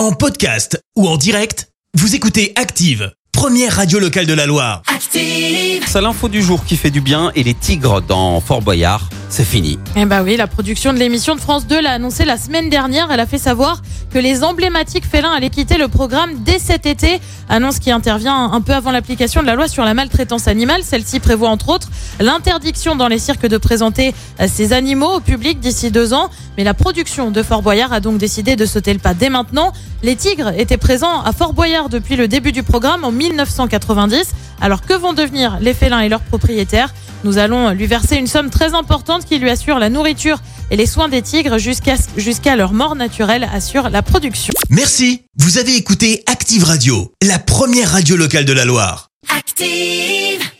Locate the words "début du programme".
32.26-33.04